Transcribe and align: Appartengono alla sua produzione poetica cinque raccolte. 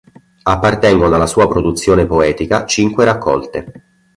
Appartengono 0.41 1.13
alla 1.13 1.27
sua 1.27 1.47
produzione 1.47 2.07
poetica 2.07 2.65
cinque 2.65 3.05
raccolte. 3.05 3.71